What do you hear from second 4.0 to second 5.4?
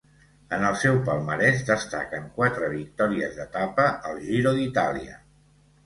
al Giro d'Itàlia.